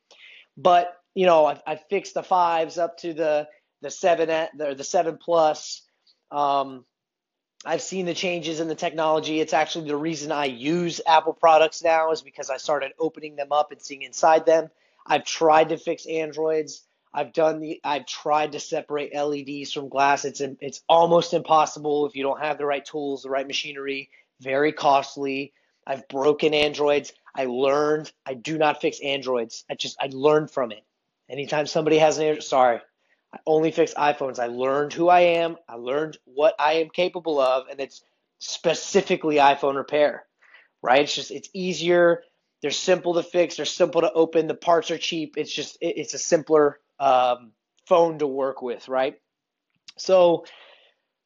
But 0.55 0.95
you 1.15 1.25
know, 1.25 1.45
I've, 1.45 1.63
I've 1.65 1.83
fixed 1.89 2.13
the 2.13 2.23
fives 2.23 2.77
up 2.77 2.97
to 2.99 3.13
the 3.13 3.47
the 3.81 3.89
seven 3.89 4.29
at 4.29 4.55
the 4.57 4.75
the 4.75 4.83
seven 4.83 5.17
plus. 5.17 5.81
Um, 6.29 6.85
I've 7.65 7.81
seen 7.81 8.05
the 8.05 8.13
changes 8.13 8.59
in 8.59 8.67
the 8.67 8.75
technology. 8.75 9.39
It's 9.39 9.53
actually 9.53 9.87
the 9.87 9.97
reason 9.97 10.31
I 10.31 10.45
use 10.45 11.01
Apple 11.07 11.33
products 11.33 11.83
now 11.83 12.11
is 12.11 12.21
because 12.21 12.51
I 12.51 12.57
started 12.57 12.91
opening 12.99 13.35
them 13.35 13.51
up 13.51 13.71
and 13.71 13.81
seeing 13.81 14.03
inside 14.03 14.45
them. 14.45 14.69
I've 15.07 15.25
tried 15.25 15.69
to 15.69 15.77
fix 15.77 16.05
Androids. 16.05 16.83
I've 17.13 17.31
done 17.31 17.61
the 17.61 17.79
I've 17.83 18.05
tried 18.05 18.51
to 18.51 18.59
separate 18.59 19.15
LEDs 19.15 19.71
from 19.71 19.87
glass. 19.87 20.25
It's 20.25 20.41
it's 20.41 20.83
almost 20.89 21.33
impossible 21.33 22.05
if 22.05 22.15
you 22.15 22.23
don't 22.23 22.41
have 22.41 22.57
the 22.57 22.65
right 22.65 22.83
tools, 22.83 23.23
the 23.23 23.29
right 23.29 23.47
machinery, 23.47 24.09
very 24.41 24.73
costly. 24.73 25.53
I've 25.87 26.07
broken 26.09 26.53
Androids. 26.53 27.13
I 27.33 27.45
learned 27.45 28.11
I 28.25 28.33
do 28.33 28.57
not 28.57 28.81
fix 28.81 28.99
Androids. 28.99 29.63
I 29.69 29.75
just 29.75 29.95
I 29.99 30.09
learned 30.11 30.51
from 30.51 30.71
it. 30.73 30.83
Anytime 31.29 31.65
somebody 31.67 31.97
has 31.97 32.17
an 32.17 32.41
sorry, 32.41 32.79
I 33.33 33.39
only 33.45 33.71
fix 33.71 33.93
iPhones. 33.93 34.39
I 34.39 34.47
learned 34.47 34.93
who 34.93 35.09
I 35.09 35.21
am. 35.21 35.57
I 35.67 35.75
learned 35.75 36.17
what 36.25 36.55
I 36.59 36.73
am 36.73 36.89
capable 36.89 37.39
of, 37.39 37.67
and 37.69 37.79
it's 37.79 38.03
specifically 38.39 39.37
iPhone 39.37 39.75
repair, 39.75 40.25
right? 40.81 41.01
It's 41.01 41.15
just 41.15 41.31
it's 41.31 41.49
easier. 41.53 42.23
They're 42.61 42.71
simple 42.71 43.15
to 43.15 43.23
fix. 43.23 43.57
They're 43.57 43.65
simple 43.65 44.01
to 44.01 44.11
open. 44.13 44.47
The 44.47 44.55
parts 44.55 44.91
are 44.91 44.97
cheap. 44.97 45.35
It's 45.37 45.51
just 45.53 45.77
it, 45.81 45.97
it's 45.97 46.13
a 46.13 46.19
simpler 46.19 46.79
um, 46.99 47.51
phone 47.87 48.19
to 48.19 48.27
work 48.27 48.61
with, 48.61 48.87
right? 48.87 49.19
So 49.97 50.45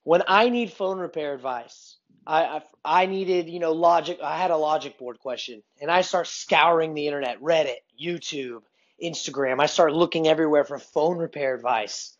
when 0.03 0.23
I 0.27 0.49
need 0.49 0.71
phone 0.71 0.99
repair 0.99 1.33
advice, 1.33 1.97
I, 2.25 2.43
I, 2.43 2.61
I 2.85 3.05
needed 3.05 3.49
you 3.49 3.59
know 3.59 3.73
logic. 3.73 4.19
I 4.23 4.37
had 4.37 4.51
a 4.51 4.57
logic 4.57 4.97
board 4.97 5.19
question, 5.19 5.61
and 5.81 5.91
I 5.91 6.01
start 6.01 6.27
scouring 6.27 6.93
the 6.93 7.07
internet, 7.07 7.41
Reddit, 7.41 7.77
YouTube, 8.01 8.61
Instagram. 9.03 9.61
I 9.61 9.65
start 9.65 9.93
looking 9.93 10.27
everywhere 10.27 10.63
for 10.63 10.79
phone 10.79 11.17
repair 11.17 11.55
advice. 11.55 12.17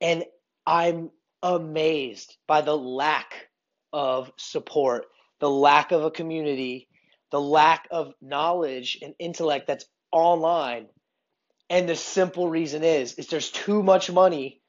And 0.00 0.24
I'm 0.66 1.10
amazed 1.42 2.36
by 2.46 2.60
the 2.60 2.76
lack 2.76 3.48
of 3.92 4.32
support, 4.36 5.06
the 5.40 5.50
lack 5.50 5.92
of 5.92 6.04
a 6.04 6.10
community, 6.10 6.88
the 7.30 7.40
lack 7.40 7.88
of 7.90 8.12
knowledge 8.20 8.98
and 9.02 9.14
intellect 9.18 9.66
that's 9.66 9.86
online. 10.12 10.86
And 11.68 11.88
the 11.88 11.96
simple 11.96 12.48
reason 12.48 12.84
is 12.84 13.14
is 13.14 13.26
there's 13.26 13.50
too 13.50 13.82
much 13.82 14.10
money 14.10 14.60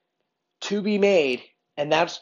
to 0.61 0.81
be 0.81 0.97
made 0.97 1.41
and 1.77 1.91
that's 1.91 2.19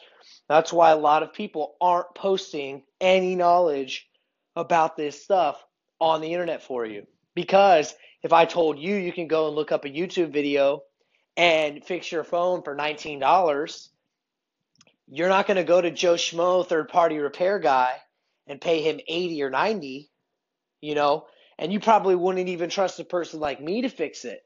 that's 0.48 0.72
why 0.72 0.90
a 0.90 0.96
lot 0.96 1.22
of 1.22 1.32
people 1.32 1.76
aren't 1.80 2.14
posting 2.14 2.82
any 3.00 3.34
knowledge 3.34 4.08
about 4.54 4.96
this 4.96 5.22
stuff 5.22 5.62
on 6.00 6.20
the 6.20 6.32
internet 6.32 6.62
for 6.62 6.84
you 6.84 7.06
because 7.34 7.94
if 8.26 8.32
I 8.32 8.44
told 8.44 8.80
you 8.80 8.96
you 8.96 9.12
can 9.12 9.28
go 9.28 9.46
and 9.46 9.54
look 9.54 9.70
up 9.70 9.84
a 9.84 9.88
YouTube 9.88 10.32
video 10.32 10.82
and 11.36 11.84
fix 11.84 12.10
your 12.10 12.24
phone 12.24 12.62
for 12.62 12.74
$19, 12.74 13.88
you're 15.06 15.28
not 15.28 15.46
going 15.46 15.58
to 15.58 15.64
go 15.64 15.80
to 15.80 15.92
Joe 15.92 16.14
Schmo 16.14 16.66
third 16.66 16.88
party 16.88 17.18
repair 17.18 17.60
guy 17.60 17.92
and 18.48 18.60
pay 18.60 18.82
him 18.82 18.98
80 19.06 19.44
or 19.44 19.50
90, 19.50 20.10
you 20.80 20.94
know, 20.96 21.26
and 21.56 21.72
you 21.72 21.78
probably 21.78 22.16
wouldn't 22.16 22.48
even 22.48 22.68
trust 22.68 22.98
a 22.98 23.04
person 23.04 23.38
like 23.38 23.60
me 23.60 23.82
to 23.82 23.88
fix 23.88 24.24
it. 24.24 24.42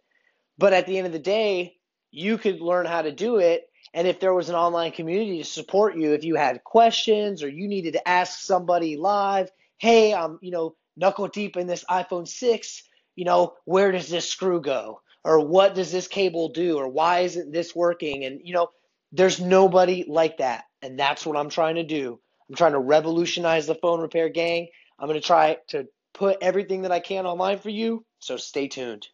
But 0.58 0.74
at 0.74 0.86
the 0.86 0.98
end 0.98 1.06
of 1.06 1.14
the 1.14 1.18
day, 1.18 1.76
you 2.10 2.36
could 2.36 2.60
learn 2.60 2.84
how 2.84 3.00
to 3.00 3.12
do 3.12 3.38
it. 3.38 3.66
And 3.94 4.06
if 4.06 4.20
there 4.20 4.34
was 4.34 4.50
an 4.50 4.56
online 4.56 4.92
community 4.92 5.38
to 5.38 5.44
support 5.44 5.96
you, 5.96 6.12
if 6.12 6.22
you 6.22 6.34
had 6.34 6.64
questions 6.64 7.42
or 7.42 7.48
you 7.48 7.66
needed 7.66 7.94
to 7.94 8.06
ask 8.06 8.40
somebody 8.40 8.98
live, 8.98 9.50
hey, 9.78 10.12
I'm, 10.12 10.38
you 10.42 10.50
know, 10.50 10.76
knuckle 10.98 11.28
deep 11.28 11.56
in 11.56 11.66
this 11.66 11.82
iPhone 11.84 12.28
6, 12.28 12.82
you 13.16 13.24
know, 13.24 13.54
where 13.64 13.92
does 13.92 14.08
this 14.08 14.28
screw 14.28 14.60
go? 14.60 15.00
Or 15.24 15.40
what 15.46 15.74
does 15.74 15.92
this 15.92 16.08
cable 16.08 16.48
do? 16.48 16.78
Or 16.78 16.88
why 16.88 17.20
isn't 17.20 17.52
this 17.52 17.74
working? 17.76 18.24
And, 18.24 18.40
you 18.42 18.54
know, 18.54 18.68
there's 19.12 19.40
nobody 19.40 20.04
like 20.08 20.38
that. 20.38 20.64
And 20.82 20.98
that's 20.98 21.26
what 21.26 21.36
I'm 21.36 21.50
trying 21.50 21.74
to 21.74 21.84
do. 21.84 22.18
I'm 22.48 22.56
trying 22.56 22.72
to 22.72 22.78
revolutionize 22.78 23.66
the 23.66 23.74
phone 23.74 24.00
repair 24.00 24.28
gang. 24.28 24.68
I'm 24.98 25.08
going 25.08 25.20
to 25.20 25.26
try 25.26 25.58
to 25.68 25.86
put 26.14 26.38
everything 26.40 26.82
that 26.82 26.92
I 26.92 27.00
can 27.00 27.26
online 27.26 27.58
for 27.58 27.70
you. 27.70 28.04
So 28.18 28.36
stay 28.36 28.68
tuned. 28.68 29.06